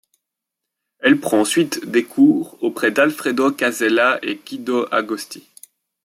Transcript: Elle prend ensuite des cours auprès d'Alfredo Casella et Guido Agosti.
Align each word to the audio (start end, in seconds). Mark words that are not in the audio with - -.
Elle 1.01 1.19
prend 1.19 1.41
ensuite 1.41 1.85
des 1.85 2.05
cours 2.05 2.57
auprès 2.63 2.89
d'Alfredo 2.89 3.51
Casella 3.51 4.17
et 4.23 4.41
Guido 4.43 4.87
Agosti. 4.89 5.43